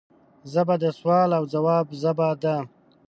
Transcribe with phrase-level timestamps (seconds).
[0.51, 2.55] ژبه د سوال او ځواب ژبه ده